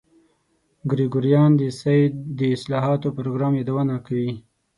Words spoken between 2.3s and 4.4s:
د اصلاحاتو پروګرام یادونه کوي.